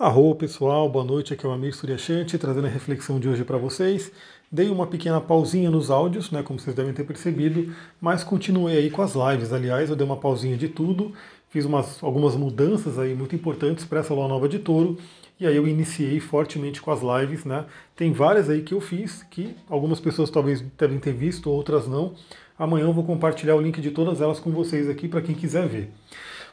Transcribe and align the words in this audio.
Arro 0.00 0.32
pessoal, 0.36 0.88
boa 0.88 1.04
noite, 1.04 1.34
aqui 1.34 1.44
é 1.44 1.48
o 1.48 1.50
Amir 1.50 1.74
Suryashanti, 1.74 2.38
trazendo 2.38 2.68
a 2.68 2.70
reflexão 2.70 3.18
de 3.18 3.28
hoje 3.28 3.42
para 3.42 3.58
vocês. 3.58 4.12
Dei 4.48 4.70
uma 4.70 4.86
pequena 4.86 5.20
pausinha 5.20 5.72
nos 5.72 5.90
áudios, 5.90 6.30
né, 6.30 6.40
como 6.40 6.56
vocês 6.56 6.76
devem 6.76 6.92
ter 6.92 7.02
percebido, 7.02 7.74
mas 8.00 8.22
continuei 8.22 8.76
aí 8.76 8.90
com 8.90 9.02
as 9.02 9.14
lives. 9.16 9.52
Aliás, 9.52 9.90
eu 9.90 9.96
dei 9.96 10.06
uma 10.06 10.16
pausinha 10.16 10.56
de 10.56 10.68
tudo, 10.68 11.12
fiz 11.50 11.64
umas, 11.64 12.00
algumas 12.00 12.36
mudanças 12.36 12.96
aí 12.96 13.12
muito 13.12 13.34
importantes 13.34 13.84
para 13.84 13.98
essa 13.98 14.14
lua 14.14 14.28
nova 14.28 14.48
de 14.48 14.60
touro, 14.60 14.96
e 15.40 15.44
aí 15.44 15.56
eu 15.56 15.66
iniciei 15.66 16.20
fortemente 16.20 16.80
com 16.80 16.92
as 16.92 17.00
lives, 17.00 17.44
né? 17.44 17.64
Tem 17.96 18.12
várias 18.12 18.48
aí 18.48 18.62
que 18.62 18.74
eu 18.74 18.80
fiz, 18.80 19.24
que 19.24 19.56
algumas 19.68 19.98
pessoas 19.98 20.30
talvez 20.30 20.64
devem 20.78 21.00
ter 21.00 21.12
visto, 21.12 21.50
outras 21.50 21.88
não. 21.88 22.14
Amanhã 22.56 22.84
eu 22.84 22.92
vou 22.92 23.02
compartilhar 23.02 23.56
o 23.56 23.60
link 23.60 23.80
de 23.80 23.90
todas 23.90 24.20
elas 24.20 24.38
com 24.38 24.52
vocês 24.52 24.88
aqui 24.88 25.08
para 25.08 25.22
quem 25.22 25.34
quiser 25.34 25.66
ver. 25.66 25.90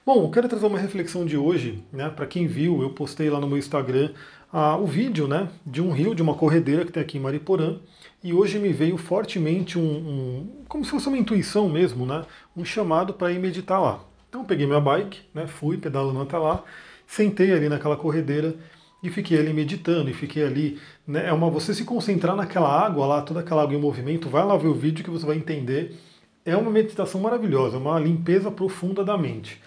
Bom, 0.05 0.25
eu 0.25 0.29
quero 0.29 0.47
trazer 0.47 0.67
uma 0.67 0.77
reflexão 0.77 1.25
de 1.25 1.35
hoje, 1.35 1.83
né? 1.91 2.09
Para 2.11 2.27
quem 2.27 2.45
viu, 2.45 2.79
eu 2.79 2.91
postei 2.91 3.27
lá 3.27 3.39
no 3.39 3.47
meu 3.47 3.57
Instagram 3.57 4.11
ah, 4.53 4.77
o 4.77 4.85
vídeo, 4.85 5.27
né? 5.27 5.49
De 5.65 5.81
um 5.81 5.91
rio, 5.91 6.13
de 6.13 6.21
uma 6.21 6.35
corredeira 6.35 6.85
que 6.85 6.91
tem 6.91 7.01
aqui 7.01 7.17
em 7.17 7.21
Mariporã. 7.21 7.79
E 8.23 8.31
hoje 8.31 8.59
me 8.59 8.71
veio 8.71 8.97
fortemente 8.97 9.79
um, 9.79 9.81
um 9.81 10.63
como 10.67 10.85
se 10.85 10.91
fosse 10.91 11.07
uma 11.07 11.17
intuição 11.17 11.67
mesmo, 11.67 12.05
né? 12.05 12.23
Um 12.55 12.63
chamado 12.63 13.15
para 13.15 13.31
ir 13.31 13.39
meditar 13.39 13.81
lá. 13.81 13.99
Então 14.29 14.41
eu 14.41 14.45
peguei 14.45 14.67
minha 14.67 14.79
bike, 14.79 15.21
né? 15.33 15.47
Fui 15.47 15.75
pedalando 15.75 16.21
até 16.21 16.37
lá, 16.37 16.63
sentei 17.07 17.51
ali 17.51 17.67
naquela 17.67 17.97
corredeira 17.97 18.55
e 19.01 19.09
fiquei 19.09 19.39
ali 19.39 19.53
meditando 19.53 20.07
e 20.07 20.13
fiquei 20.13 20.43
ali, 20.43 20.79
né? 21.07 21.25
É 21.27 21.33
uma 21.33 21.49
você 21.49 21.73
se 21.73 21.83
concentrar 21.83 22.35
naquela 22.35 22.69
água 22.69 23.07
lá, 23.07 23.21
toda 23.23 23.39
aquela 23.39 23.63
água 23.63 23.75
em 23.75 23.81
movimento. 23.81 24.29
Vai 24.29 24.45
lá 24.45 24.55
ver 24.55 24.67
o 24.67 24.75
vídeo 24.75 25.03
que 25.03 25.09
você 25.09 25.25
vai 25.25 25.37
entender. 25.37 25.97
É 26.45 26.55
uma 26.55 26.69
meditação 26.69 27.19
maravilhosa, 27.21 27.79
uma 27.79 27.99
limpeza 27.99 28.51
profunda 28.51 29.03
da 29.03 29.17
mente. 29.17 29.59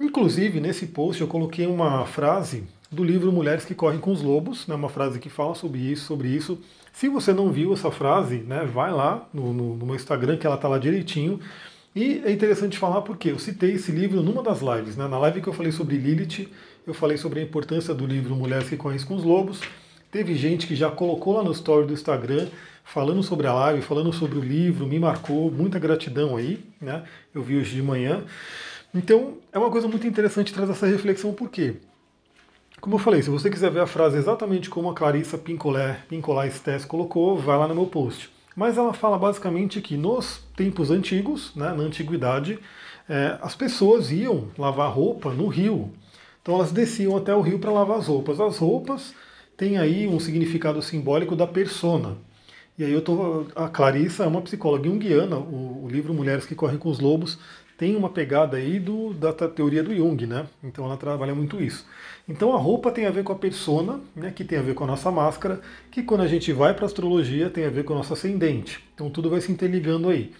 Inclusive, 0.00 0.60
nesse 0.60 0.86
post 0.86 1.20
eu 1.20 1.26
coloquei 1.26 1.66
uma 1.66 2.06
frase 2.06 2.64
do 2.90 3.02
livro 3.02 3.32
Mulheres 3.32 3.64
que 3.64 3.74
Correm 3.74 3.98
com 3.98 4.12
os 4.12 4.22
Lobos, 4.22 4.66
né, 4.66 4.74
uma 4.74 4.88
frase 4.88 5.18
que 5.18 5.28
fala 5.28 5.54
sobre 5.54 5.80
isso, 5.80 6.06
sobre 6.06 6.28
isso. 6.28 6.58
Se 6.92 7.08
você 7.08 7.32
não 7.32 7.50
viu 7.50 7.72
essa 7.72 7.90
frase, 7.90 8.36
né, 8.38 8.64
vai 8.64 8.92
lá 8.92 9.28
no, 9.34 9.52
no, 9.52 9.76
no 9.76 9.86
meu 9.86 9.96
Instagram, 9.96 10.36
que 10.36 10.46
ela 10.46 10.56
está 10.56 10.68
lá 10.68 10.78
direitinho. 10.78 11.40
E 11.94 12.22
é 12.24 12.30
interessante 12.30 12.78
falar 12.78 13.02
porque 13.02 13.30
eu 13.30 13.38
citei 13.38 13.72
esse 13.72 13.90
livro 13.90 14.22
numa 14.22 14.42
das 14.42 14.60
lives. 14.60 14.96
Né, 14.96 15.08
na 15.08 15.18
live 15.18 15.42
que 15.42 15.48
eu 15.48 15.52
falei 15.52 15.72
sobre 15.72 15.96
Lilith, 15.96 16.48
eu 16.86 16.94
falei 16.94 17.16
sobre 17.16 17.40
a 17.40 17.42
importância 17.42 17.92
do 17.92 18.06
livro 18.06 18.36
Mulheres 18.36 18.68
que 18.68 18.76
Correm 18.76 19.00
com 19.00 19.16
os 19.16 19.24
Lobos. 19.24 19.60
Teve 20.10 20.34
gente 20.36 20.66
que 20.66 20.76
já 20.76 20.90
colocou 20.90 21.34
lá 21.34 21.42
no 21.42 21.52
story 21.52 21.86
do 21.86 21.92
Instagram 21.92 22.46
falando 22.84 23.22
sobre 23.22 23.46
a 23.46 23.52
live, 23.52 23.82
falando 23.82 24.12
sobre 24.12 24.38
o 24.38 24.40
livro, 24.40 24.86
me 24.86 24.98
marcou, 24.98 25.50
muita 25.50 25.78
gratidão 25.78 26.36
aí, 26.36 26.64
né? 26.80 27.02
Eu 27.34 27.42
vi 27.42 27.56
hoje 27.56 27.74
de 27.74 27.82
manhã. 27.82 28.24
Então, 28.94 29.34
é 29.52 29.58
uma 29.58 29.70
coisa 29.70 29.86
muito 29.86 30.06
interessante 30.06 30.52
trazer 30.52 30.72
essa 30.72 30.86
reflexão, 30.86 31.32
porque, 31.32 31.76
como 32.80 32.94
eu 32.94 32.98
falei, 32.98 33.22
se 33.22 33.28
você 33.28 33.50
quiser 33.50 33.70
ver 33.70 33.80
a 33.80 33.86
frase 33.86 34.16
exatamente 34.16 34.70
como 34.70 34.90
a 34.90 34.94
Clarissa 34.94 35.36
Pincolé, 35.36 36.00
Pincolá 36.08 36.48
Stess 36.48 36.84
colocou, 36.84 37.36
vai 37.36 37.58
lá 37.58 37.68
no 37.68 37.74
meu 37.74 37.86
post. 37.86 38.30
Mas 38.56 38.76
ela 38.76 38.92
fala 38.92 39.18
basicamente 39.18 39.80
que 39.80 39.96
nos 39.96 40.42
tempos 40.56 40.90
antigos, 40.90 41.54
né, 41.54 41.72
na 41.72 41.82
antiguidade, 41.82 42.58
é, 43.08 43.38
as 43.40 43.54
pessoas 43.54 44.10
iam 44.10 44.48
lavar 44.58 44.90
roupa 44.90 45.32
no 45.32 45.46
rio. 45.46 45.92
Então 46.42 46.56
elas 46.56 46.72
desciam 46.72 47.16
até 47.16 47.34
o 47.34 47.40
rio 47.40 47.58
para 47.58 47.70
lavar 47.70 47.98
as 47.98 48.06
roupas. 48.06 48.40
As 48.40 48.58
roupas 48.58 49.14
têm 49.56 49.78
aí 49.78 50.08
um 50.08 50.18
significado 50.18 50.82
simbólico 50.82 51.36
da 51.36 51.46
persona. 51.46 52.16
E 52.76 52.84
aí 52.84 52.92
eu 52.92 53.00
tô, 53.00 53.46
a 53.54 53.68
Clarissa 53.68 54.24
é 54.24 54.26
uma 54.26 54.40
psicóloga 54.40 54.88
junguiana, 54.88 55.36
o, 55.36 55.84
o 55.84 55.88
livro 55.88 56.14
Mulheres 56.14 56.46
que 56.46 56.54
Correm 56.54 56.78
com 56.78 56.88
os 56.88 56.98
Lobos 56.98 57.38
tem 57.78 57.94
uma 57.94 58.10
pegada 58.10 58.56
aí 58.56 58.80
do, 58.80 59.14
da 59.14 59.32
teoria 59.32 59.84
do 59.84 59.94
Jung, 59.94 60.26
né? 60.26 60.46
Então 60.64 60.84
ela 60.84 60.96
trabalha 60.96 61.32
muito 61.32 61.62
isso. 61.62 61.86
Então 62.28 62.52
a 62.52 62.58
roupa 62.58 62.90
tem 62.90 63.06
a 63.06 63.10
ver 63.10 63.22
com 63.22 63.32
a 63.32 63.36
persona, 63.36 64.00
né, 64.16 64.32
que 64.34 64.44
tem 64.44 64.58
a 64.58 64.62
ver 64.62 64.74
com 64.74 64.82
a 64.82 64.86
nossa 64.88 65.12
máscara, 65.12 65.60
que 65.88 66.02
quando 66.02 66.22
a 66.22 66.26
gente 66.26 66.52
vai 66.52 66.74
para 66.74 66.84
a 66.84 66.86
astrologia 66.86 67.48
tem 67.48 67.64
a 67.64 67.70
ver 67.70 67.84
com 67.84 67.94
o 67.94 67.96
nosso 67.96 68.12
ascendente. 68.12 68.84
Então 68.94 69.08
tudo 69.08 69.30
vai 69.30 69.40
se 69.40 69.52
interligando 69.52 70.08
aí. 70.08 70.32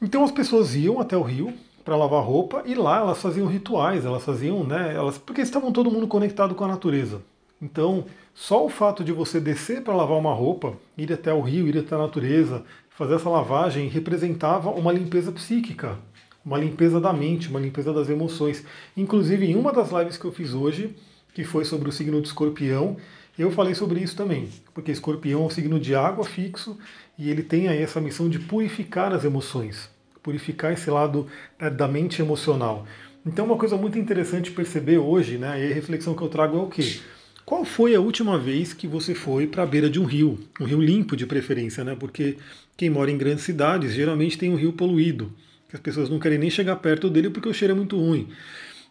Então 0.00 0.24
as 0.24 0.32
pessoas 0.32 0.74
iam 0.74 0.98
até 0.98 1.14
o 1.14 1.22
rio 1.22 1.52
para 1.84 1.94
lavar 1.94 2.24
roupa 2.24 2.62
e 2.64 2.74
lá 2.74 3.00
elas 3.00 3.20
faziam 3.20 3.46
rituais, 3.46 4.06
elas 4.06 4.24
faziam, 4.24 4.64
né, 4.64 4.94
elas 4.94 5.18
porque 5.18 5.42
estavam 5.42 5.70
todo 5.70 5.90
mundo 5.90 6.08
conectado 6.08 6.54
com 6.54 6.64
a 6.64 6.68
natureza. 6.68 7.20
Então, 7.60 8.06
só 8.32 8.64
o 8.64 8.70
fato 8.70 9.04
de 9.04 9.12
você 9.12 9.38
descer 9.38 9.82
para 9.82 9.94
lavar 9.94 10.16
uma 10.16 10.32
roupa, 10.32 10.72
ir 10.96 11.12
até 11.12 11.30
o 11.34 11.42
rio, 11.42 11.68
ir 11.68 11.76
até 11.76 11.94
a 11.94 11.98
natureza, 11.98 12.64
fazer 12.88 13.14
essa 13.14 13.28
lavagem 13.28 13.88
representava 13.88 14.70
uma 14.70 14.92
limpeza 14.92 15.30
psíquica, 15.32 15.98
uma 16.44 16.58
limpeza 16.58 17.00
da 17.00 17.12
mente, 17.12 17.48
uma 17.48 17.60
limpeza 17.60 17.92
das 17.92 18.08
emoções. 18.08 18.64
Inclusive, 18.96 19.46
em 19.46 19.56
uma 19.56 19.72
das 19.72 19.90
lives 19.90 20.16
que 20.16 20.24
eu 20.24 20.32
fiz 20.32 20.54
hoje, 20.54 20.94
que 21.34 21.44
foi 21.44 21.64
sobre 21.64 21.88
o 21.88 21.92
signo 21.92 22.20
de 22.20 22.28
escorpião, 22.28 22.96
eu 23.38 23.50
falei 23.50 23.74
sobre 23.74 24.00
isso 24.00 24.16
também, 24.16 24.48
porque 24.74 24.90
escorpião 24.90 25.42
é 25.42 25.46
um 25.46 25.50
signo 25.50 25.78
de 25.78 25.94
água 25.94 26.24
fixo 26.24 26.76
e 27.18 27.30
ele 27.30 27.42
tem 27.42 27.68
aí 27.68 27.80
essa 27.80 28.00
missão 28.00 28.28
de 28.28 28.38
purificar 28.38 29.12
as 29.12 29.24
emoções, 29.24 29.88
purificar 30.22 30.72
esse 30.72 30.90
lado 30.90 31.26
né, 31.58 31.70
da 31.70 31.88
mente 31.88 32.20
emocional. 32.20 32.86
Então, 33.24 33.46
uma 33.46 33.56
coisa 33.56 33.76
muito 33.76 33.98
interessante 33.98 34.50
perceber 34.50 34.98
hoje, 34.98 35.38
né, 35.38 35.60
e 35.62 35.70
a 35.70 35.74
reflexão 35.74 36.14
que 36.14 36.22
eu 36.22 36.28
trago 36.28 36.56
é 36.58 36.60
o 36.60 36.66
quê? 36.66 37.00
Qual 37.44 37.64
foi 37.64 37.94
a 37.94 38.00
última 38.00 38.38
vez 38.38 38.72
que 38.72 38.86
você 38.86 39.14
foi 39.14 39.46
para 39.46 39.62
a 39.62 39.66
beira 39.66 39.90
de 39.90 39.98
um 39.98 40.04
rio? 40.04 40.38
Um 40.60 40.64
rio 40.64 40.80
limpo, 40.80 41.16
de 41.16 41.26
preferência, 41.26 41.82
né? 41.82 41.96
Porque 41.98 42.36
quem 42.76 42.88
mora 42.88 43.10
em 43.10 43.18
grandes 43.18 43.42
cidades 43.42 43.92
geralmente 43.92 44.38
tem 44.38 44.50
um 44.50 44.54
rio 44.54 44.72
poluído 44.72 45.32
que 45.70 45.76
as 45.76 45.80
pessoas 45.80 46.10
não 46.10 46.18
querem 46.18 46.36
nem 46.36 46.50
chegar 46.50 46.76
perto 46.76 47.08
dele 47.08 47.30
porque 47.30 47.48
o 47.48 47.54
cheiro 47.54 47.72
é 47.72 47.76
muito 47.76 47.96
ruim. 47.96 48.28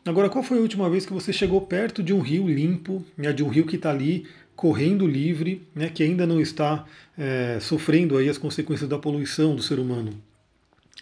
Agora, 0.06 0.30
qual 0.30 0.44
foi 0.44 0.58
a 0.58 0.62
última 0.62 0.90
vez 0.90 1.06
que 1.06 1.12
você 1.12 1.34
chegou 1.34 1.60
perto 1.62 2.02
de 2.02 2.14
um 2.14 2.22
rio 2.22 2.48
limpo, 2.48 3.04
né, 3.18 3.34
de 3.34 3.44
um 3.44 3.50
rio 3.50 3.66
que 3.66 3.76
está 3.76 3.92
ali 3.92 4.26
correndo 4.56 5.06
livre, 5.06 5.68
né, 5.76 5.90
que 5.90 6.02
ainda 6.02 6.26
não 6.26 6.40
está 6.40 6.86
é, 7.18 7.60
sofrendo 7.60 8.18
aí 8.18 8.30
as 8.30 8.38
consequências 8.38 8.90
da 8.90 8.98
poluição 8.98 9.56
do 9.56 9.62
ser 9.62 9.78
humano? 9.78 10.14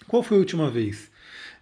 Qual 0.07 0.23
foi 0.23 0.37
a 0.37 0.39
última 0.39 0.69
vez? 0.69 1.11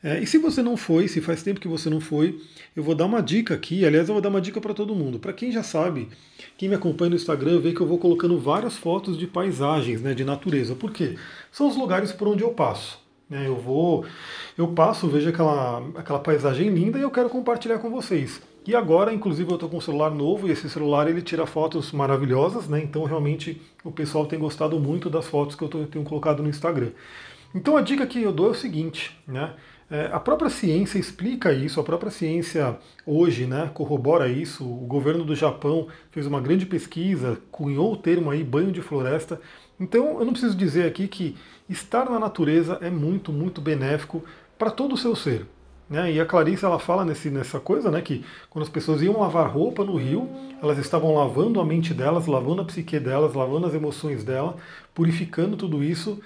É, 0.01 0.19
e 0.21 0.27
se 0.27 0.37
você 0.37 0.61
não 0.61 0.77
foi, 0.77 1.07
se 1.07 1.19
faz 1.19 1.41
tempo 1.43 1.59
que 1.59 1.67
você 1.67 1.89
não 1.89 1.99
foi, 1.99 2.39
eu 2.75 2.83
vou 2.83 2.93
dar 2.93 3.05
uma 3.05 3.21
dica 3.21 3.53
aqui. 3.53 3.85
Aliás, 3.85 4.07
eu 4.07 4.13
vou 4.13 4.21
dar 4.21 4.29
uma 4.29 4.39
dica 4.39 4.61
para 4.61 4.73
todo 4.73 4.95
mundo. 4.95 5.19
Para 5.19 5.33
quem 5.33 5.51
já 5.51 5.63
sabe, 5.63 6.09
quem 6.57 6.69
me 6.69 6.75
acompanha 6.75 7.09
no 7.09 7.15
Instagram 7.15 7.59
vê 7.59 7.73
que 7.73 7.81
eu 7.81 7.87
vou 7.87 7.97
colocando 7.97 8.37
várias 8.37 8.77
fotos 8.77 9.17
de 9.17 9.25
paisagens, 9.25 10.01
né, 10.01 10.13
de 10.13 10.23
natureza. 10.23 10.75
Por 10.75 10.91
quê? 10.91 11.15
São 11.51 11.67
os 11.67 11.75
lugares 11.75 12.11
por 12.11 12.27
onde 12.27 12.43
eu 12.43 12.51
passo. 12.51 13.04
Né? 13.29 13.47
Eu 13.47 13.55
vou, 13.55 14.05
eu 14.57 14.67
passo, 14.69 15.07
vejo 15.07 15.29
aquela, 15.29 15.79
aquela 15.95 16.19
paisagem 16.19 16.69
linda 16.69 16.97
e 16.97 17.01
eu 17.01 17.11
quero 17.11 17.29
compartilhar 17.29 17.79
com 17.79 17.89
vocês. 17.89 18.41
E 18.67 18.75
agora, 18.75 19.13
inclusive, 19.13 19.49
eu 19.49 19.55
estou 19.55 19.69
com 19.69 19.77
um 19.77 19.81
celular 19.81 20.09
novo 20.09 20.47
e 20.47 20.51
esse 20.51 20.67
celular 20.69 21.07
ele 21.07 21.21
tira 21.21 21.45
fotos 21.45 21.91
maravilhosas, 21.91 22.67
né? 22.67 22.81
Então 22.81 23.03
realmente 23.03 23.61
o 23.83 23.91
pessoal 23.91 24.25
tem 24.25 24.39
gostado 24.39 24.79
muito 24.79 25.07
das 25.07 25.27
fotos 25.27 25.55
que 25.55 25.63
eu 25.63 25.67
tô, 25.67 25.85
tenho 25.85 26.03
colocado 26.03 26.41
no 26.41 26.49
Instagram. 26.49 26.89
Então 27.53 27.77
a 27.77 27.81
dica 27.81 28.07
que 28.07 28.21
eu 28.21 28.31
dou 28.31 28.47
é 28.47 28.51
o 28.51 28.55
seguinte, 28.55 29.15
né? 29.27 29.53
É, 29.89 30.09
a 30.11 30.19
própria 30.19 30.49
ciência 30.49 30.97
explica 30.97 31.53
isso, 31.53 31.79
a 31.79 31.83
própria 31.83 32.09
ciência 32.09 32.77
hoje 33.05 33.45
né, 33.45 33.69
corrobora 33.73 34.27
isso. 34.27 34.63
O 34.63 34.85
governo 34.87 35.23
do 35.23 35.35
Japão 35.35 35.87
fez 36.11 36.25
uma 36.25 36.41
grande 36.41 36.65
pesquisa, 36.65 37.39
cunhou 37.51 37.93
o 37.93 37.97
termo 37.97 38.31
aí 38.31 38.43
banho 38.43 38.71
de 38.71 38.81
floresta. 38.81 39.39
Então 39.79 40.19
eu 40.19 40.25
não 40.25 40.31
preciso 40.33 40.55
dizer 40.55 40.87
aqui 40.87 41.07
que 41.07 41.37
estar 41.69 42.09
na 42.09 42.19
natureza 42.19 42.79
é 42.81 42.89
muito, 42.89 43.31
muito 43.31 43.61
benéfico 43.61 44.23
para 44.57 44.71
todo 44.71 44.93
o 44.93 44.97
seu 44.97 45.15
ser. 45.15 45.45
Né? 45.87 46.13
E 46.13 46.19
a 46.19 46.25
Clarice 46.25 46.65
ela 46.65 46.79
fala 46.79 47.05
nesse, 47.05 47.29
nessa 47.29 47.59
coisa, 47.59 47.91
né, 47.91 48.01
que 48.01 48.25
quando 48.49 48.63
as 48.63 48.69
pessoas 48.69 49.03
iam 49.03 49.19
lavar 49.19 49.47
roupa 49.47 49.83
no 49.83 49.95
rio, 49.97 50.27
elas 50.61 50.79
estavam 50.79 51.13
lavando 51.13 51.61
a 51.61 51.65
mente 51.65 51.93
delas, 51.93 52.25
lavando 52.25 52.61
a 52.63 52.65
psique 52.65 52.99
delas, 52.99 53.35
lavando 53.35 53.67
as 53.67 53.73
emoções 53.75 54.23
dela, 54.23 54.55
purificando 54.95 55.55
tudo 55.55 55.83
isso. 55.83 56.19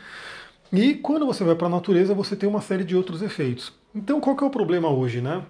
E 0.72 0.94
quando 0.94 1.26
você 1.26 1.44
vai 1.44 1.56
para 1.56 1.68
a 1.68 1.72
natureza, 1.72 2.14
você 2.14 2.36
tem 2.36 2.48
uma 2.48 2.62
série 2.62 2.84
de 2.84 2.96
outros 2.96 3.22
efeitos. 3.22 3.74
Então 3.94 4.22
qual 4.22 4.36
que 4.36 4.44
é 4.44 4.48
o 4.48 4.52
problema 4.52 4.88
hoje, 4.88 5.20
né? 5.20 5.44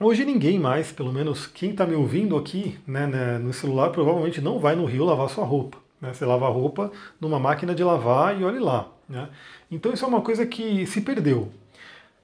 Hoje 0.00 0.24
ninguém 0.24 0.58
mais, 0.58 0.90
pelo 0.90 1.12
menos 1.12 1.46
quem 1.46 1.70
está 1.70 1.86
me 1.86 1.94
ouvindo 1.94 2.36
aqui 2.36 2.78
né, 2.86 3.06
né, 3.06 3.38
no 3.38 3.52
celular, 3.52 3.90
provavelmente 3.90 4.40
não 4.40 4.58
vai 4.58 4.74
no 4.74 4.86
rio 4.86 5.04
lavar 5.04 5.28
sua 5.28 5.44
roupa. 5.44 5.78
Né? 6.00 6.12
Você 6.12 6.24
lava 6.24 6.46
a 6.46 6.50
roupa 6.50 6.90
numa 7.20 7.38
máquina 7.38 7.74
de 7.74 7.84
lavar 7.84 8.40
e 8.40 8.42
olhe 8.42 8.58
lá. 8.58 8.88
Né? 9.08 9.28
Então 9.70 9.92
isso 9.92 10.04
é 10.04 10.08
uma 10.08 10.22
coisa 10.22 10.46
que 10.46 10.86
se 10.86 11.02
perdeu. 11.02 11.50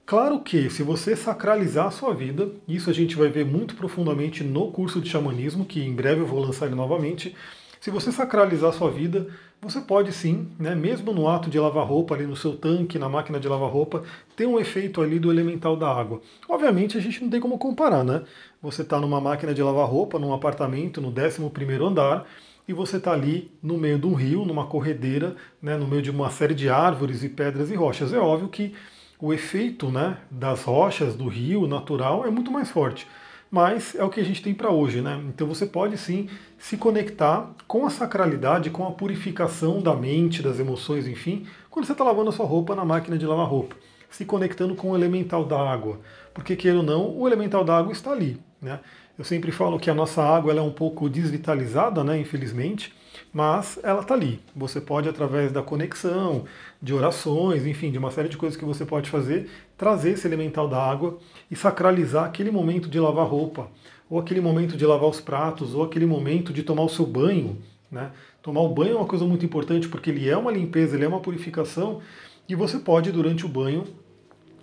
Claro 0.05 0.39
que 0.39 0.71
se 0.71 0.81
você 0.81 1.15
sacralizar 1.15 1.85
a 1.85 1.91
sua 1.91 2.15
vida, 2.15 2.49
isso 2.67 2.89
a 2.89 2.93
gente 2.93 3.15
vai 3.15 3.29
ver 3.29 3.45
muito 3.45 3.75
profundamente 3.75 4.43
no 4.43 4.71
curso 4.71 4.99
de 4.99 5.07
xamanismo, 5.07 5.63
que 5.63 5.81
em 5.81 5.93
breve 5.93 6.21
eu 6.21 6.25
vou 6.25 6.39
lançar 6.39 6.65
ele 6.65 6.73
novamente. 6.73 7.35
Se 7.79 7.89
você 7.89 8.11
sacralizar 8.11 8.71
a 8.71 8.73
sua 8.73 8.91
vida, 8.91 9.27
você 9.61 9.79
pode 9.79 10.11
sim, 10.11 10.49
né, 10.59 10.75
mesmo 10.75 11.13
no 11.13 11.29
ato 11.29 11.49
de 11.49 11.57
lavar 11.57 11.85
roupa 11.85 12.13
ali 12.13 12.25
no 12.25 12.35
seu 12.35 12.57
tanque, 12.57 12.99
na 12.99 13.07
máquina 13.07 13.39
de 13.39 13.47
lavar 13.47 13.69
roupa, 13.69 14.03
ter 14.35 14.45
um 14.45 14.59
efeito 14.59 15.01
ali 15.01 15.17
do 15.17 15.31
elemental 15.31 15.77
da 15.77 15.89
água. 15.89 16.21
Obviamente 16.47 16.97
a 16.97 17.01
gente 17.01 17.23
não 17.23 17.29
tem 17.29 17.39
como 17.39 17.57
comparar, 17.57 18.03
né? 18.03 18.23
Você 18.61 18.81
está 18.81 18.99
numa 18.99 19.21
máquina 19.21 19.53
de 19.53 19.63
lavar 19.63 19.87
roupa, 19.87 20.19
num 20.19 20.33
apartamento, 20.33 20.99
no 20.99 21.07
11 21.07 21.49
primeiro 21.51 21.85
andar, 21.85 22.25
e 22.67 22.73
você 22.73 22.97
está 22.97 23.13
ali 23.13 23.49
no 23.63 23.77
meio 23.77 23.97
de 23.97 24.07
um 24.07 24.13
rio, 24.13 24.43
numa 24.43 24.67
corredeira, 24.67 25.35
né, 25.61 25.77
no 25.77 25.87
meio 25.87 26.01
de 26.01 26.11
uma 26.11 26.29
série 26.29 26.53
de 26.53 26.69
árvores 26.69 27.23
e 27.23 27.29
pedras 27.29 27.71
e 27.71 27.75
rochas. 27.75 28.13
É 28.13 28.19
óbvio 28.19 28.49
que 28.49 28.73
o 29.19 29.33
efeito 29.33 29.89
né, 29.89 30.17
das 30.29 30.63
rochas, 30.63 31.15
do 31.15 31.27
rio 31.27 31.65
natural, 31.65 32.25
é 32.25 32.29
muito 32.29 32.51
mais 32.51 32.69
forte. 32.69 33.07
Mas 33.51 33.95
é 33.95 34.03
o 34.03 34.09
que 34.09 34.19
a 34.19 34.23
gente 34.23 34.41
tem 34.41 34.53
para 34.53 34.69
hoje, 34.69 35.01
né? 35.01 35.21
Então 35.27 35.47
você 35.47 35.65
pode 35.65 35.97
sim 35.97 36.29
se 36.57 36.77
conectar 36.77 37.49
com 37.67 37.85
a 37.85 37.89
sacralidade, 37.89 38.69
com 38.69 38.87
a 38.87 38.91
purificação 38.91 39.81
da 39.81 39.95
mente, 39.95 40.41
das 40.43 40.59
emoções, 40.59 41.07
enfim, 41.07 41.45
quando 41.69 41.85
você 41.85 41.93
está 41.93 42.03
lavando 42.03 42.29
a 42.29 42.33
sua 42.33 42.45
roupa 42.45 42.75
na 42.75 42.85
máquina 42.85 43.17
de 43.17 43.25
lavar 43.25 43.47
roupa, 43.47 43.75
se 44.09 44.25
conectando 44.25 44.75
com 44.75 44.91
o 44.91 44.95
elemental 44.95 45.45
da 45.45 45.59
água, 45.59 45.99
porque 46.33 46.55
queira 46.55 46.77
ou 46.77 46.83
não, 46.83 47.17
o 47.17 47.27
elemental 47.27 47.63
da 47.63 47.77
água 47.77 47.91
está 47.91 48.11
ali, 48.11 48.39
né? 48.61 48.79
Eu 49.17 49.25
sempre 49.25 49.51
falo 49.51 49.79
que 49.79 49.89
a 49.89 49.93
nossa 49.93 50.23
água 50.23 50.51
ela 50.51 50.61
é 50.61 50.63
um 50.63 50.71
pouco 50.71 51.09
desvitalizada, 51.09 52.03
né? 52.03 52.17
Infelizmente, 52.19 52.93
mas 53.33 53.77
ela 53.83 54.01
está 54.01 54.13
ali. 54.13 54.39
Você 54.55 54.79
pode, 54.79 55.09
através 55.09 55.51
da 55.51 55.61
conexão, 55.61 56.45
de 56.81 56.93
orações, 56.93 57.65
enfim, 57.65 57.91
de 57.91 57.97
uma 57.97 58.11
série 58.11 58.29
de 58.29 58.37
coisas 58.37 58.57
que 58.57 58.65
você 58.65 58.85
pode 58.85 59.09
fazer, 59.09 59.49
trazer 59.77 60.11
esse 60.11 60.25
elemental 60.25 60.67
da 60.67 60.81
água 60.81 61.19
e 61.51 61.55
sacralizar 61.55 62.25
aquele 62.25 62.49
momento 62.49 62.89
de 62.89 62.99
lavar 62.99 63.27
roupa, 63.27 63.69
ou 64.09 64.17
aquele 64.17 64.41
momento 64.41 64.77
de 64.77 64.85
lavar 64.85 65.09
os 65.09 65.19
pratos, 65.19 65.75
ou 65.75 65.83
aquele 65.83 66.05
momento 66.05 66.53
de 66.53 66.63
tomar 66.63 66.83
o 66.83 66.89
seu 66.89 67.05
banho. 67.05 67.57
Né? 67.91 68.11
Tomar 68.41 68.61
o 68.61 68.69
banho 68.69 68.93
é 68.93 68.95
uma 68.95 69.05
coisa 69.05 69.25
muito 69.25 69.45
importante 69.45 69.89
porque 69.89 70.09
ele 70.09 70.29
é 70.29 70.37
uma 70.37 70.51
limpeza, 70.51 70.95
ele 70.95 71.05
é 71.05 71.07
uma 71.07 71.19
purificação, 71.19 71.99
e 72.47 72.55
você 72.55 72.79
pode, 72.79 73.11
durante 73.11 73.45
o 73.45 73.49
banho, 73.49 73.83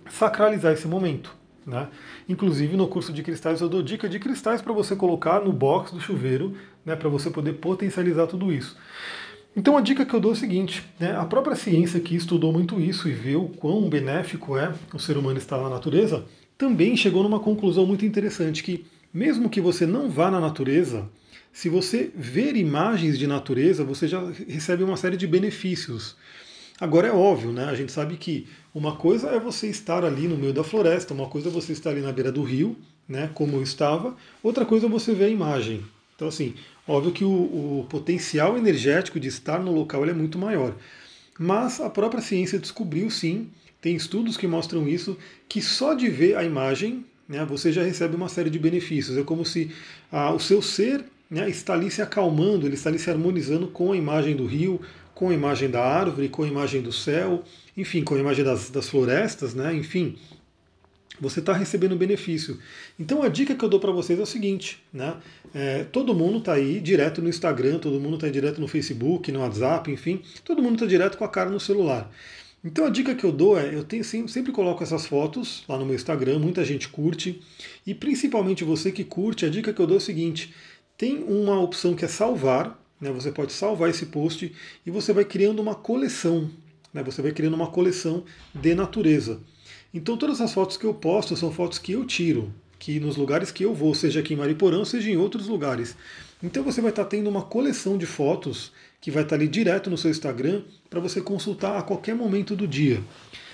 sacralizar 0.09 0.73
esse 0.73 0.87
momento. 0.87 1.36
Né? 1.67 1.89
Inclusive 2.29 2.77
no 2.77 2.87
curso 2.87 3.11
de 3.11 3.21
cristais 3.21 3.59
eu 3.59 3.67
dou 3.67 3.83
dica 3.83 4.07
de 4.07 4.19
cristais 4.19 4.61
para 4.61 4.71
você 4.71 4.95
colocar 4.95 5.41
no 5.41 5.51
box 5.51 5.91
do 5.91 5.99
chuveiro, 5.99 6.55
né, 6.85 6.95
para 6.95 7.09
você 7.09 7.29
poder 7.29 7.53
potencializar 7.55 8.25
tudo 8.25 8.53
isso. 8.53 8.77
Então 9.53 9.75
a 9.75 9.81
dica 9.81 10.05
que 10.05 10.13
eu 10.13 10.19
dou 10.21 10.31
é 10.31 10.33
o 10.33 10.37
seguinte, 10.37 10.85
né, 10.97 11.13
a 11.17 11.25
própria 11.25 11.57
ciência 11.57 11.99
que 11.99 12.15
estudou 12.15 12.53
muito 12.53 12.79
isso 12.79 13.09
e 13.09 13.11
viu 13.11 13.51
quão 13.59 13.89
benéfico 13.89 14.57
é 14.57 14.73
o 14.93 14.99
ser 14.99 15.17
humano 15.17 15.37
estar 15.37 15.57
na 15.57 15.69
natureza, 15.69 16.23
também 16.57 16.95
chegou 16.95 17.21
numa 17.21 17.39
conclusão 17.39 17.85
muito 17.85 18.05
interessante 18.05 18.63
que 18.63 18.85
mesmo 19.13 19.49
que 19.49 19.59
você 19.59 19.85
não 19.85 20.09
vá 20.09 20.31
na 20.31 20.39
natureza, 20.39 21.09
se 21.51 21.67
você 21.67 22.11
ver 22.15 22.55
imagens 22.55 23.19
de 23.19 23.27
natureza, 23.27 23.83
você 23.83 24.07
já 24.07 24.23
recebe 24.47 24.83
uma 24.83 24.95
série 24.95 25.17
de 25.17 25.27
benefícios. 25.27 26.15
Agora 26.79 27.07
é 27.07 27.11
óbvio, 27.11 27.51
né? 27.51 27.65
A 27.65 27.73
gente 27.73 27.91
sabe 27.91 28.15
que 28.15 28.47
uma 28.77 28.95
coisa 28.95 29.29
é 29.29 29.39
você 29.39 29.67
estar 29.67 30.05
ali 30.05 30.27
no 30.27 30.37
meio 30.37 30.53
da 30.53 30.63
floresta, 30.63 31.13
uma 31.13 31.27
coisa 31.27 31.49
é 31.49 31.51
você 31.51 31.73
estar 31.73 31.89
ali 31.89 32.01
na 32.01 32.11
beira 32.11 32.31
do 32.31 32.43
rio, 32.43 32.75
né? 33.07 33.29
Como 33.33 33.55
eu 33.57 33.63
estava, 33.63 34.15
outra 34.43 34.65
coisa 34.65 34.85
é 34.85 34.89
você 34.89 35.13
ver 35.13 35.25
a 35.25 35.29
imagem. 35.29 35.83
Então, 36.15 36.27
assim, 36.27 36.55
Óbvio 36.87 37.11
que 37.11 37.25
o, 37.25 37.29
o 37.29 37.85
potencial 37.89 38.57
energético 38.57 39.19
de 39.19 39.27
estar 39.27 39.59
no 39.59 39.73
local 39.73 40.05
é 40.05 40.13
muito 40.13 40.39
maior. 40.39 40.73
Mas 41.37 41.81
a 41.81 41.89
própria 41.89 42.21
ciência 42.21 42.57
descobriu 42.57 43.09
sim, 43.11 43.49
tem 43.81 43.95
estudos 43.95 44.37
que 44.37 44.47
mostram 44.47 44.87
isso, 44.87 45.17
que 45.49 45.61
só 45.61 45.93
de 45.93 46.07
ver 46.07 46.37
a 46.37 46.43
imagem 46.43 47.05
né, 47.27 47.45
você 47.45 47.73
já 47.73 47.83
recebe 47.83 48.15
uma 48.15 48.29
série 48.29 48.49
de 48.49 48.57
benefícios. 48.57 49.17
É 49.17 49.23
como 49.23 49.43
se 49.43 49.69
ah, 50.09 50.31
o 50.31 50.39
seu 50.39 50.61
ser 50.61 51.03
né, 51.29 51.49
está 51.49 51.73
ali 51.73 51.91
se 51.91 52.01
acalmando, 52.01 52.65
ele 52.65 52.75
está 52.75 52.89
ali 52.89 52.97
se 52.97 53.09
harmonizando 53.09 53.67
com 53.67 53.91
a 53.91 53.97
imagem 53.97 54.33
do 54.33 54.45
rio, 54.45 54.79
com 55.17 55.29
a 55.29 55.33
imagem 55.33 55.67
da 55.67 55.83
árvore, 55.83 56.29
com 56.29 56.43
a 56.43 56.47
imagem 56.47 56.79
do 56.79 56.91
céu, 56.91 57.43
enfim, 57.75 58.03
com 58.03 58.13
a 58.13 58.19
imagem 58.19 58.45
das, 58.45 58.69
das 58.69 58.87
florestas, 58.87 59.55
né, 59.55 59.73
enfim 59.73 60.15
você 61.19 61.39
está 61.39 61.51
recebendo 61.51 61.95
benefício. 61.95 62.59
Então 62.99 63.23
a 63.23 63.27
dica 63.27 63.55
que 63.55 63.65
eu 63.65 63.67
dou 63.67 63.79
para 63.79 63.91
vocês 63.91 64.19
é 64.19 64.21
o 64.21 64.25
seguinte, 64.25 64.83
né? 64.93 65.15
É, 65.51 65.83
todo 65.85 66.13
mundo 66.13 66.37
está 66.37 66.53
aí 66.53 66.79
direto 66.79 67.23
no 67.23 67.27
Instagram, 67.27 67.79
todo 67.79 67.99
mundo 67.99 68.17
está 68.17 68.29
direto 68.29 68.61
no 68.61 68.67
Facebook, 68.67 69.31
no 69.31 69.39
WhatsApp, 69.39 69.89
enfim, 69.91 70.21
todo 70.43 70.61
mundo 70.61 70.75
está 70.75 70.85
direto 70.85 71.17
com 71.17 71.23
a 71.23 71.27
cara 71.27 71.49
no 71.49 71.59
celular. 71.59 72.11
Então 72.63 72.85
a 72.85 72.89
dica 72.91 73.15
que 73.15 73.23
eu 73.23 73.31
dou 73.31 73.59
é, 73.59 73.73
eu 73.73 73.83
tenho, 73.83 74.03
sempre 74.03 74.51
coloco 74.51 74.83
essas 74.83 75.07
fotos 75.07 75.63
lá 75.67 75.75
no 75.79 75.87
meu 75.87 75.95
Instagram, 75.95 76.37
muita 76.37 76.63
gente 76.63 76.87
curte, 76.87 77.41
e 77.83 77.95
principalmente 77.95 78.63
você 78.63 78.91
que 78.91 79.03
curte, 79.03 79.43
a 79.43 79.49
dica 79.49 79.73
que 79.73 79.81
eu 79.81 79.87
dou 79.87 79.95
é 79.95 79.97
o 79.97 80.01
seguinte, 80.01 80.53
tem 80.95 81.23
uma 81.23 81.59
opção 81.59 81.95
que 81.95 82.05
é 82.05 82.07
salvar, 82.07 82.79
né? 82.99 83.11
Você 83.11 83.31
pode 83.31 83.53
salvar 83.53 83.89
esse 83.89 84.07
post 84.07 84.51
e 84.85 84.91
você 84.91 85.13
vai 85.13 85.25
criando 85.25 85.61
uma 85.61 85.75
coleção, 85.75 86.49
né? 86.93 87.03
Você 87.03 87.21
vai 87.21 87.31
criando 87.31 87.53
uma 87.53 87.67
coleção 87.67 88.23
de 88.53 88.73
natureza. 88.75 89.39
Então 89.93 90.17
todas 90.17 90.41
as 90.41 90.53
fotos 90.53 90.77
que 90.77 90.85
eu 90.85 90.93
posto 90.93 91.35
são 91.35 91.51
fotos 91.51 91.79
que 91.79 91.93
eu 91.93 92.05
tiro, 92.05 92.53
que 92.77 92.99
nos 92.99 93.15
lugares 93.17 93.51
que 93.51 93.63
eu 93.63 93.73
vou, 93.73 93.95
seja 93.95 94.19
aqui 94.19 94.33
em 94.33 94.37
Mariporã, 94.37 94.83
seja 94.85 95.09
em 95.09 95.17
outros 95.17 95.47
lugares. 95.47 95.95
Então 96.41 96.63
você 96.63 96.81
vai 96.81 96.91
estar 96.91 97.05
tendo 97.05 97.29
uma 97.29 97.41
coleção 97.41 97.97
de 97.97 98.05
fotos 98.05 98.71
que 99.01 99.09
vai 99.09 99.23
estar 99.23 99.35
ali 99.35 99.47
direto 99.47 99.89
no 99.89 99.97
seu 99.97 100.11
Instagram 100.11 100.63
para 100.89 100.99
você 100.99 101.21
consultar 101.21 101.77
a 101.77 101.81
qualquer 101.81 102.15
momento 102.15 102.55
do 102.55 102.67
dia. 102.67 103.01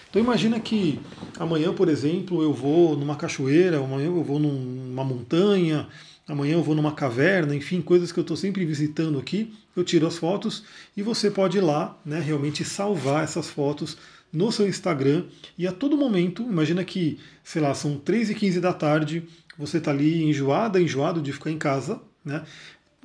Então 0.10 0.22
imagina 0.22 0.60
que 0.60 1.00
amanhã, 1.40 1.74
por 1.74 1.90
exemplo, 1.90 2.44
eu 2.44 2.54
vou 2.54 2.96
numa 2.96 3.16
cachoeira, 3.16 3.78
amanhã 3.78 4.06
eu 4.06 4.24
vou 4.24 4.38
numa 4.38 5.04
montanha, 5.04 5.88
amanhã 6.28 6.54
eu 6.54 6.64
vou 6.64 6.76
numa 6.76 6.94
caverna, 6.94 7.56
enfim, 7.56 7.82
coisas 7.82 8.12
que 8.12 8.20
eu 8.20 8.24
estou 8.24 8.38
sempre 8.38 8.66
visitando 8.66 9.20
aqui, 9.20 9.54
eu 9.76 9.84
tiro 9.84 10.08
as 10.08 10.18
fotos 10.18 10.64
e 10.96 11.02
você 11.02 11.30
pode 11.30 11.58
ir 11.58 11.62
lá, 11.62 11.98
né, 12.06 12.20
realmente 12.20 12.64
salvar 12.64 13.24
essas 13.24 13.50
fotos 13.50 13.98
no 14.32 14.52
seu 14.52 14.68
Instagram 14.68 15.26
e 15.58 15.68
a 15.68 15.72
todo 15.72 15.98
momento, 15.98 16.42
imagina 16.44 16.84
que, 16.84 17.20
sei 17.44 17.62
lá, 17.62 17.74
são 17.74 17.98
3 17.98 18.32
e 18.32 18.36
15 18.36 18.60
da 18.60 18.74
tarde, 18.74 19.24
você 19.58 19.78
está 19.78 19.92
ali 19.92 20.24
enjoada, 20.24 20.82
enjoado 20.82 21.22
de 21.22 21.32
ficar 21.32 21.52
em 21.52 21.58
casa, 21.58 22.02
né? 22.26 22.44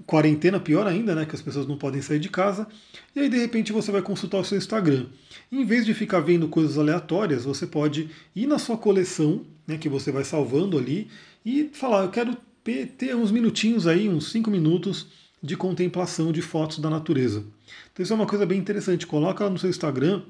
Quarentena 0.07 0.61
pior 0.61 0.87
ainda, 0.87 1.15
né? 1.15 1.27
Que 1.27 1.35
as 1.35 1.43
pessoas 1.43 1.67
não 1.67 1.77
podem 1.77 2.01
sair 2.01 2.21
de 2.21 2.29
casa. 2.29 2.67
E 3.15 3.21
aí, 3.21 3.29
de 3.29 3.37
repente, 3.37 3.73
você 3.73 3.91
vai 3.91 4.01
consultar 4.01 4.39
o 4.39 4.45
seu 4.45 4.57
Instagram. 4.57 5.07
em 5.51 5.65
vez 5.65 5.85
de 5.85 5.93
ficar 5.93 6.21
vendo 6.21 6.49
coisas 6.49 6.79
aleatórias, 6.79 7.45
você 7.45 7.67
pode 7.67 8.09
ir 8.35 8.47
na 8.47 8.59
sua 8.59 8.79
coleção, 8.79 9.45
né? 9.67 9.77
Que 9.77 9.89
você 9.89 10.13
vai 10.13 10.25
salvando 10.25 10.79
ali, 10.79 11.09
e 11.45 11.71
falar, 11.73 12.05
eu 12.05 12.11
quero 12.11 12.37
ter 12.87 13.15
uns 13.15 13.31
minutinhos 13.31 13.87
aí, 13.87 14.09
uns 14.09 14.31
5 14.31 14.51
minutos 14.51 15.07
de 15.43 15.57
contemplação 15.57 16.33
de 16.33 16.43
fotos 16.43 16.79
da 16.79 16.91
natureza. 16.91 17.45
Então 17.93 18.03
isso 18.03 18.13
é 18.13 18.17
uma 18.17 18.27
coisa 18.27 18.45
bem 18.45 18.59
interessante. 18.59 19.07
Coloca 19.07 19.45
lá 19.45 19.51
no 19.51 19.59
seu 19.59 19.71
Instagram 19.71 20.23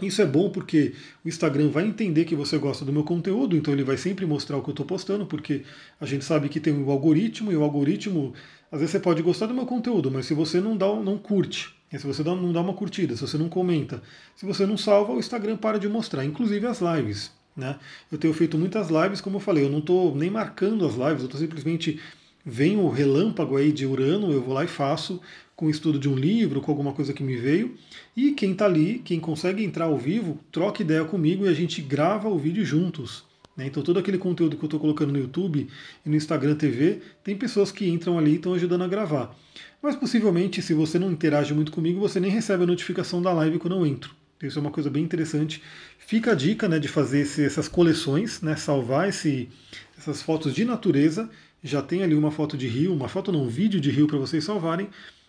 isso 0.00 0.22
é 0.22 0.26
bom 0.26 0.48
porque 0.50 0.94
o 1.24 1.28
Instagram 1.28 1.68
vai 1.68 1.86
entender 1.86 2.24
que 2.24 2.34
você 2.34 2.56
gosta 2.56 2.84
do 2.84 2.92
meu 2.92 3.04
conteúdo, 3.04 3.56
então 3.56 3.74
ele 3.74 3.84
vai 3.84 3.96
sempre 3.96 4.24
mostrar 4.24 4.56
o 4.56 4.62
que 4.62 4.70
eu 4.70 4.72
estou 4.72 4.86
postando, 4.86 5.26
porque 5.26 5.62
a 6.00 6.06
gente 6.06 6.24
sabe 6.24 6.48
que 6.48 6.60
tem 6.60 6.72
o 6.72 6.90
algoritmo, 6.90 7.52
e 7.52 7.56
o 7.56 7.62
algoritmo, 7.62 8.32
às 8.70 8.80
vezes 8.80 8.92
você 8.92 9.00
pode 9.00 9.22
gostar 9.22 9.46
do 9.46 9.54
meu 9.54 9.66
conteúdo, 9.66 10.10
mas 10.10 10.26
se 10.26 10.34
você 10.34 10.60
não, 10.60 10.76
dá, 10.76 10.86
não 10.94 11.18
curte, 11.18 11.74
se 11.90 12.06
você 12.06 12.22
não 12.22 12.52
dá 12.52 12.60
uma 12.60 12.72
curtida, 12.72 13.14
se 13.14 13.20
você 13.20 13.36
não 13.36 13.48
comenta, 13.48 14.02
se 14.34 14.46
você 14.46 14.64
não 14.64 14.76
salva, 14.76 15.12
o 15.12 15.18
Instagram 15.18 15.56
para 15.56 15.78
de 15.78 15.88
mostrar, 15.88 16.24
inclusive 16.24 16.66
as 16.66 16.80
lives. 16.80 17.30
Né? 17.56 17.76
Eu 18.10 18.18
tenho 18.18 18.32
feito 18.32 18.56
muitas 18.56 18.88
lives, 18.88 19.20
como 19.20 19.36
eu 19.36 19.40
falei, 19.40 19.64
eu 19.64 19.70
não 19.70 19.80
estou 19.80 20.14
nem 20.14 20.30
marcando 20.30 20.86
as 20.86 20.94
lives, 20.94 21.20
eu 21.20 21.26
estou 21.26 21.40
simplesmente 21.40 22.00
vem 22.44 22.76
o 22.76 22.88
relâmpago 22.88 23.56
aí 23.56 23.70
de 23.70 23.86
Urano, 23.86 24.32
eu 24.32 24.42
vou 24.42 24.54
lá 24.54 24.64
e 24.64 24.68
faço 24.68 25.20
com 25.54 25.66
o 25.66 25.70
estudo 25.70 25.98
de 25.98 26.08
um 26.08 26.14
livro, 26.14 26.60
com 26.60 26.70
alguma 26.70 26.92
coisa 26.92 27.12
que 27.12 27.22
me 27.22 27.36
veio. 27.36 27.76
E 28.16 28.32
quem 28.32 28.52
está 28.52 28.64
ali, 28.64 29.00
quem 29.04 29.20
consegue 29.20 29.64
entrar 29.64 29.84
ao 29.84 29.96
vivo, 29.96 30.40
troca 30.50 30.82
ideia 30.82 31.04
comigo 31.04 31.44
e 31.44 31.48
a 31.48 31.52
gente 31.52 31.80
grava 31.80 32.28
o 32.28 32.38
vídeo 32.38 32.64
juntos. 32.64 33.24
Né? 33.56 33.66
Então 33.66 33.82
todo 33.82 33.98
aquele 33.98 34.18
conteúdo 34.18 34.56
que 34.56 34.64
eu 34.64 34.66
estou 34.66 34.80
colocando 34.80 35.12
no 35.12 35.18
YouTube 35.18 35.68
e 36.04 36.08
no 36.08 36.16
Instagram 36.16 36.56
TV, 36.56 37.00
tem 37.22 37.36
pessoas 37.36 37.70
que 37.70 37.88
entram 37.88 38.18
ali 38.18 38.32
e 38.32 38.36
estão 38.36 38.54
ajudando 38.54 38.82
a 38.82 38.88
gravar. 38.88 39.36
Mas 39.80 39.94
possivelmente, 39.94 40.62
se 40.62 40.74
você 40.74 40.98
não 40.98 41.12
interage 41.12 41.52
muito 41.54 41.70
comigo, 41.70 42.00
você 42.00 42.18
nem 42.18 42.30
recebe 42.30 42.64
a 42.64 42.66
notificação 42.66 43.20
da 43.20 43.32
live 43.32 43.58
quando 43.58 43.76
eu 43.76 43.86
entro. 43.86 44.21
Isso 44.42 44.58
é 44.58 44.60
uma 44.60 44.70
coisa 44.70 44.90
bem 44.90 45.04
interessante. 45.04 45.62
Fica 45.98 46.32
a 46.32 46.34
dica 46.34 46.68
né, 46.68 46.78
de 46.78 46.88
fazer 46.88 47.20
esse, 47.20 47.44
essas 47.44 47.68
coleções, 47.68 48.40
né, 48.40 48.56
salvar 48.56 49.08
esse, 49.08 49.48
essas 49.96 50.20
fotos 50.20 50.52
de 50.54 50.64
natureza 50.64 51.30
já 51.62 51.80
tem 51.80 52.02
ali 52.02 52.14
uma 52.14 52.32
foto 52.32 52.56
de 52.56 52.66
rio, 52.66 52.92
uma 52.92 53.08
foto 53.08 53.30
não, 53.30 53.44
um 53.44 53.48
vídeo 53.48 53.80
de 53.80 53.90
rio 53.90 54.08
para 54.08 54.18
vocês 54.18 54.42
salvarem. 54.42 54.88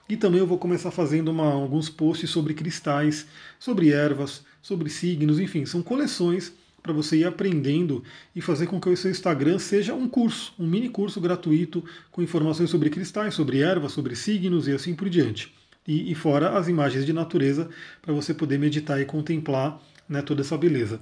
E 0.10 0.18
também 0.18 0.40
eu 0.40 0.48
vou 0.48 0.58
começar 0.58 0.92
fazendo 0.92 1.30
uma, 1.30 1.54
alguns 1.54 1.90
posts 1.90 2.30
sobre 2.30 2.54
cristais, 2.54 3.26
sobre 3.60 3.92
ervas, 3.92 4.44
sobre 4.62 4.90
signos, 4.90 5.40
enfim, 5.40 5.66
são 5.66 5.82
coleções 5.82 6.52
para 6.82 6.92
você 6.92 7.18
ir 7.18 7.26
aprendendo 7.26 8.04
e 8.36 8.42
fazer 8.42 8.68
com 8.68 8.82
que 8.82 8.90
o 8.90 8.98
seu 8.98 9.10
Instagram 9.10 9.58
seja 9.58 9.94
um 9.94 10.10
curso, 10.10 10.54
um 10.60 10.68
mini 10.68 10.90
curso 10.90 11.22
gratuito 11.22 11.84
com 12.12 12.22
informações 12.22 12.70
sobre 12.70 12.90
cristais, 12.90 13.34
sobre 13.34 13.62
ervas, 13.62 13.94
sobre 13.94 14.16
signos 14.16 14.68
e 14.68 14.74
assim 14.74 14.94
por 14.94 15.10
diante. 15.10 15.54
E, 15.88 16.12
e 16.12 16.16
fora 16.16 16.58
as 16.58 16.68
imagens 16.68 17.06
de 17.06 17.14
natureza 17.14 17.70
para 18.02 18.14
você 18.14 18.34
poder 18.34 18.58
meditar 18.58 19.02
e 19.02 19.06
contemplar 19.06 19.82
né, 20.08 20.22
toda 20.22 20.42
essa 20.42 20.58
beleza. 20.58 21.00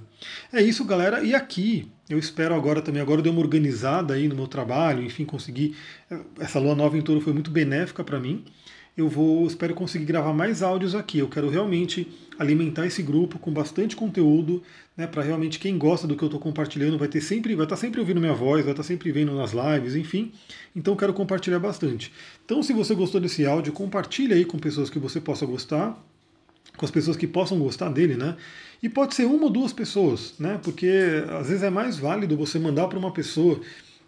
É 0.52 0.62
isso, 0.62 0.84
galera. 0.84 1.22
E 1.22 1.34
aqui 1.34 1.90
eu 2.08 2.18
espero 2.18 2.54
agora 2.54 2.80
também, 2.80 3.00
agora 3.00 3.18
eu 3.18 3.22
dei 3.22 3.32
uma 3.32 3.40
organizada 3.40 4.14
aí 4.14 4.28
no 4.28 4.34
meu 4.34 4.46
trabalho, 4.46 5.02
enfim, 5.02 5.24
consegui. 5.24 5.76
Essa 6.38 6.58
lua 6.58 6.74
nova 6.74 6.96
em 6.96 7.02
touro 7.02 7.20
foi 7.20 7.32
muito 7.32 7.50
benéfica 7.50 8.02
para 8.04 8.18
mim. 8.18 8.44
Eu 8.96 9.08
vou, 9.08 9.46
espero 9.46 9.74
conseguir 9.74 10.04
gravar 10.04 10.34
mais 10.34 10.62
áudios 10.62 10.94
aqui. 10.94 11.18
Eu 11.18 11.28
quero 11.28 11.48
realmente 11.48 12.06
alimentar 12.38 12.86
esse 12.86 13.02
grupo 13.02 13.38
com 13.38 13.50
bastante 13.50 13.96
conteúdo, 13.96 14.62
né, 14.96 15.06
para 15.06 15.22
realmente 15.22 15.58
quem 15.58 15.78
gosta 15.78 16.06
do 16.06 16.16
que 16.16 16.22
eu 16.22 16.26
estou 16.26 16.40
compartilhando 16.40 16.98
vai 16.98 17.08
ter 17.08 17.20
sempre, 17.20 17.54
vai 17.54 17.64
estar 17.64 17.76
tá 17.76 17.80
sempre 17.80 18.00
ouvindo 18.00 18.20
minha 18.20 18.34
voz, 18.34 18.62
vai 18.62 18.72
estar 18.72 18.82
tá 18.82 18.86
sempre 18.86 19.10
vendo 19.10 19.34
nas 19.34 19.52
lives, 19.52 19.96
enfim. 19.96 20.32
Então 20.76 20.94
quero 20.94 21.14
compartilhar 21.14 21.58
bastante. 21.58 22.12
Então, 22.44 22.62
se 22.62 22.72
você 22.72 22.94
gostou 22.94 23.20
desse 23.20 23.46
áudio, 23.46 23.72
compartilhe 23.72 24.34
aí 24.34 24.44
com 24.44 24.58
pessoas 24.58 24.90
que 24.90 24.98
você 24.98 25.20
possa 25.20 25.46
gostar, 25.46 25.98
com 26.76 26.84
as 26.84 26.90
pessoas 26.90 27.16
que 27.16 27.26
possam 27.26 27.58
gostar 27.58 27.88
dele, 27.90 28.14
né? 28.14 28.36
E 28.82 28.88
pode 28.88 29.14
ser 29.14 29.24
uma 29.24 29.44
ou 29.44 29.50
duas 29.50 29.72
pessoas, 29.72 30.34
né? 30.38 30.58
Porque 30.62 30.90
às 31.38 31.48
vezes 31.48 31.62
é 31.62 31.70
mais 31.70 31.98
válido 31.98 32.36
você 32.36 32.58
mandar 32.58 32.88
para 32.88 32.98
uma 32.98 33.12
pessoa 33.12 33.60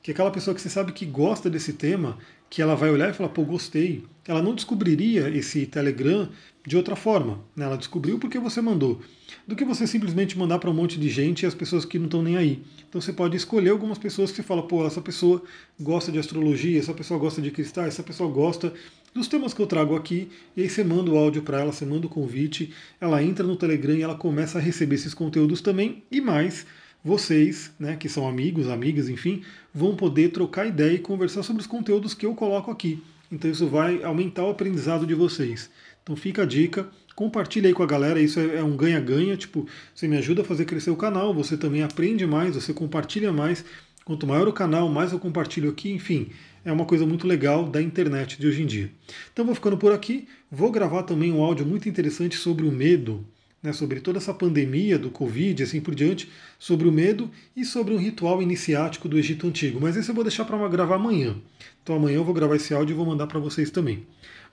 que 0.04 0.10
aquela 0.10 0.30
pessoa 0.30 0.54
que 0.54 0.60
você 0.60 0.68
sabe 0.68 0.92
que 0.92 1.06
gosta 1.06 1.48
desse 1.48 1.72
tema, 1.72 2.18
que 2.50 2.60
ela 2.60 2.76
vai 2.76 2.90
olhar 2.90 3.08
e 3.08 3.14
falar, 3.14 3.30
pô, 3.30 3.42
gostei. 3.42 4.04
Ela 4.28 4.42
não 4.42 4.54
descobriria 4.54 5.30
esse 5.30 5.64
Telegram 5.64 6.28
de 6.66 6.76
outra 6.76 6.94
forma. 6.94 7.40
Né? 7.56 7.64
Ela 7.64 7.78
descobriu 7.78 8.18
porque 8.18 8.38
você 8.38 8.60
mandou. 8.60 9.00
Do 9.48 9.56
que 9.56 9.64
você 9.64 9.86
simplesmente 9.86 10.36
mandar 10.36 10.58
para 10.58 10.68
um 10.68 10.74
monte 10.74 11.00
de 11.00 11.08
gente 11.08 11.44
e 11.44 11.46
as 11.46 11.54
pessoas 11.54 11.86
que 11.86 11.98
não 11.98 12.04
estão 12.04 12.22
nem 12.22 12.36
aí. 12.36 12.62
Então 12.86 13.00
você 13.00 13.14
pode 13.14 13.34
escolher 13.34 13.70
algumas 13.70 13.96
pessoas 13.96 14.30
que 14.30 14.36
você 14.36 14.42
fala, 14.42 14.68
pô, 14.68 14.86
essa 14.86 15.00
pessoa 15.00 15.42
gosta 15.80 16.12
de 16.12 16.18
astrologia, 16.18 16.78
essa 16.78 16.92
pessoa 16.92 17.18
gosta 17.18 17.40
de 17.40 17.50
cristais, 17.50 17.94
essa 17.94 18.02
pessoa 18.02 18.30
gosta 18.30 18.74
dos 19.14 19.26
temas 19.26 19.54
que 19.54 19.62
eu 19.62 19.66
trago 19.66 19.96
aqui, 19.96 20.28
e 20.54 20.62
aí 20.62 20.68
você 20.68 20.84
manda 20.84 21.10
o 21.10 21.16
áudio 21.16 21.42
para 21.42 21.60
ela, 21.60 21.72
você 21.72 21.86
manda 21.86 22.06
o 22.06 22.10
convite, 22.10 22.74
ela 23.00 23.22
entra 23.22 23.46
no 23.46 23.56
Telegram 23.56 23.94
e 23.94 24.02
ela 24.02 24.16
começa 24.16 24.58
a 24.58 24.60
receber 24.60 24.96
esses 24.96 25.14
conteúdos 25.14 25.60
também, 25.60 26.02
e 26.10 26.20
mais, 26.20 26.66
vocês, 27.04 27.70
né, 27.78 27.96
que 27.96 28.08
são 28.08 28.26
amigos, 28.26 28.68
amigas, 28.68 29.10
enfim, 29.10 29.42
vão 29.74 29.94
poder 29.94 30.30
trocar 30.30 30.66
ideia 30.66 30.94
e 30.94 30.98
conversar 30.98 31.42
sobre 31.42 31.60
os 31.60 31.66
conteúdos 31.66 32.14
que 32.14 32.24
eu 32.24 32.34
coloco 32.34 32.70
aqui. 32.70 33.02
Então 33.30 33.50
isso 33.50 33.66
vai 33.66 34.02
aumentar 34.02 34.44
o 34.44 34.50
aprendizado 34.50 35.06
de 35.06 35.14
vocês. 35.14 35.70
Então 36.02 36.16
fica 36.16 36.42
a 36.42 36.46
dica, 36.46 36.88
compartilha 37.14 37.68
aí 37.68 37.74
com 37.74 37.82
a 37.82 37.86
galera, 37.86 38.20
isso 38.20 38.40
é, 38.40 38.56
é 38.56 38.64
um 38.64 38.76
ganha-ganha, 38.76 39.36
tipo, 39.36 39.66
você 39.94 40.08
me 40.08 40.16
ajuda 40.16 40.40
a 40.40 40.44
fazer 40.44 40.64
crescer 40.64 40.90
o 40.90 40.96
canal, 40.96 41.34
você 41.34 41.56
também 41.58 41.82
aprende 41.82 42.26
mais, 42.26 42.54
você 42.54 42.72
compartilha 42.72 43.32
mais. 43.32 43.64
Quanto 44.04 44.26
maior 44.26 44.46
o 44.46 44.52
canal, 44.52 44.88
mais 44.88 45.12
eu 45.12 45.18
compartilho 45.18 45.70
aqui, 45.70 45.90
enfim, 45.90 46.28
é 46.62 46.70
uma 46.70 46.84
coisa 46.84 47.06
muito 47.06 47.26
legal 47.26 47.66
da 47.66 47.80
internet 47.80 48.38
de 48.38 48.46
hoje 48.46 48.62
em 48.62 48.66
dia. 48.66 48.90
Então 49.32 49.44
vou 49.44 49.54
ficando 49.54 49.78
por 49.78 49.92
aqui, 49.92 50.28
vou 50.50 50.70
gravar 50.70 51.04
também 51.04 51.32
um 51.32 51.42
áudio 51.42 51.66
muito 51.66 51.88
interessante 51.88 52.36
sobre 52.36 52.66
o 52.66 52.72
medo 52.72 53.26
né, 53.64 53.72
sobre 53.72 53.98
toda 53.98 54.18
essa 54.18 54.34
pandemia 54.34 54.98
do 54.98 55.08
Covid 55.08 55.62
assim 55.62 55.80
por 55.80 55.94
diante, 55.94 56.30
sobre 56.58 56.86
o 56.86 56.92
medo 56.92 57.30
e 57.56 57.64
sobre 57.64 57.94
um 57.94 57.96
ritual 57.96 58.42
iniciático 58.42 59.08
do 59.08 59.18
Egito 59.18 59.46
Antigo. 59.46 59.80
Mas 59.80 59.96
esse 59.96 60.10
eu 60.10 60.14
vou 60.14 60.22
deixar 60.22 60.44
para 60.44 60.68
gravar 60.68 60.96
amanhã. 60.96 61.34
Então 61.82 61.96
amanhã 61.96 62.16
eu 62.16 62.24
vou 62.24 62.34
gravar 62.34 62.56
esse 62.56 62.74
áudio 62.74 62.92
e 62.92 62.96
vou 62.96 63.06
mandar 63.06 63.26
para 63.26 63.40
vocês 63.40 63.70
também. 63.70 64.06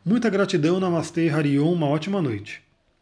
Muita 0.06 0.30
gratidão, 0.30 0.80
Namastê, 0.80 1.28
Harion, 1.28 1.74
uma 1.74 1.88
ótima 1.88 2.22
noite. 2.22 2.64